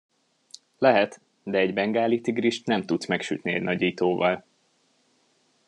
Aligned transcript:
Lehet, 0.77 1.19
de 1.43 1.57
egy 1.57 1.73
bengáli 1.73 2.21
tigrist 2.21 2.65
nem 2.65 2.85
tudsz 2.85 3.05
megsütni 3.07 3.53
egy 3.53 3.61
nagyítóval. 3.61 4.43